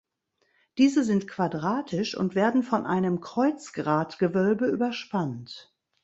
Diese 0.79 1.03
sind 1.03 1.27
quadratisch 1.27 2.17
und 2.17 2.33
werden 2.33 2.63
von 2.63 2.87
einem 2.87 3.21
Kreuzgratgewölbe 3.21 4.65
überspannt. 4.65 5.75